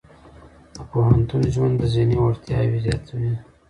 [0.75, 3.33] د پوهنتون ژوند د ذهني وړتیاوې زیاتوي.